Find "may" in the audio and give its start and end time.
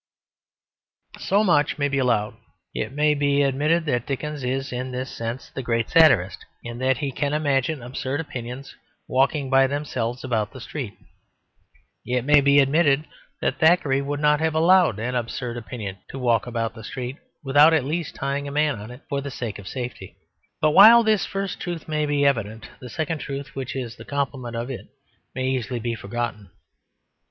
1.77-1.87, 2.91-3.13, 12.25-12.41, 21.87-22.07, 25.35-25.47